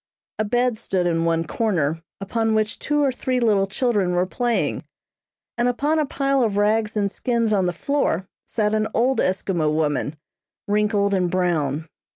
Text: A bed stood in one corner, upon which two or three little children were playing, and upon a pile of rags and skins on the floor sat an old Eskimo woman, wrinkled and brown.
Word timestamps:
A 0.39 0.43
bed 0.43 0.79
stood 0.79 1.05
in 1.05 1.25
one 1.25 1.45
corner, 1.45 2.01
upon 2.19 2.55
which 2.55 2.79
two 2.79 3.03
or 3.03 3.11
three 3.11 3.39
little 3.39 3.67
children 3.67 4.13
were 4.13 4.25
playing, 4.25 4.83
and 5.59 5.67
upon 5.67 5.99
a 5.99 6.07
pile 6.07 6.41
of 6.41 6.57
rags 6.57 6.97
and 6.97 7.11
skins 7.11 7.53
on 7.53 7.67
the 7.67 7.71
floor 7.71 8.27
sat 8.47 8.73
an 8.73 8.87
old 8.95 9.19
Eskimo 9.19 9.71
woman, 9.71 10.15
wrinkled 10.67 11.13
and 11.13 11.29
brown. 11.29 11.87